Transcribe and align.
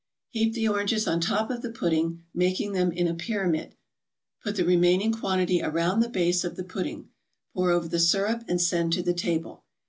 Heap 0.29 0.53
the 0.55 0.67
oranges 0.67 1.07
on 1.07 1.19
top 1.19 1.51
of 1.51 1.61
the 1.61 1.69
pudding, 1.69 2.23
making 2.33 2.71
them 2.71 2.91
in 2.91 3.07
a 3.07 3.13
pyramid, 3.13 3.75
put 4.43 4.55
the 4.55 4.65
remaining 4.65 5.11
quantity 5.11 5.61
around 5.61 5.99
the 5.99 6.09
base 6.09 6.43
of 6.43 6.55
the 6.55 6.63
pudding, 6.63 7.09
pour 7.53 7.69
over 7.69 7.87
the 7.87 7.99
syrup 7.99 8.43
and 8.47 8.59
send 8.59 8.93
to 8.93 9.03
the 9.03 9.13
table. 9.13 9.63